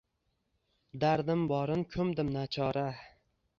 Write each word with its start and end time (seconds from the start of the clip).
Dardim 1.03 1.45
borin 1.53 1.85
koʼmdim 1.93 2.35
nachora. 2.39 2.87